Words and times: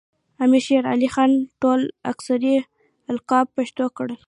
امیر 0.43 0.61
شیر 0.67 0.83
علی 0.91 1.09
خان 1.13 1.31
ټول 1.61 1.81
عسکري 2.09 2.55
القاب 3.11 3.45
پښتو 3.57 3.85
کړل. 3.97 4.13